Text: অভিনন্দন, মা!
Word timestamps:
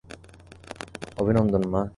অভিনন্দন, 1.17 1.63
মা! 1.73 1.81